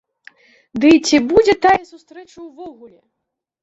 [0.85, 2.97] Дый ці будзе тая сустрэча ўвогуле?